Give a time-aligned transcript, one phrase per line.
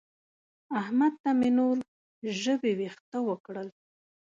[0.81, 1.77] احمد ته مې نور
[2.41, 3.67] ژبې وېښته وکړل.